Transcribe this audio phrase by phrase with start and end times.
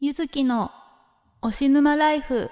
[0.00, 0.72] ゆずきの
[1.40, 2.50] 推し沼ライフ。